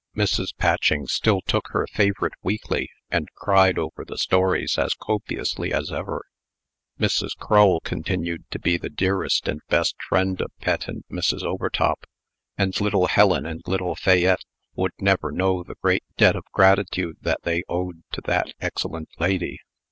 [0.17, 0.47] Mrs.
[0.57, 6.23] Patching still took her favorite weekly, and cried over the stories as copiously as ever.
[6.99, 7.37] Mrs.
[7.37, 11.43] Crull continued to be the dearest and best friend of Pet and Mrs.
[11.43, 12.05] Overtop;
[12.57, 14.43] and little Helen and little Fayette
[14.73, 19.59] would never know the great debt of gratitude that they owed to that excellent lady.